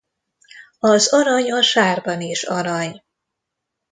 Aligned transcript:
Az 0.79 1.13
arany 1.13 1.51
a 1.51 1.61
sárban 1.61 2.21
is 2.21 2.43
arany. 2.43 3.03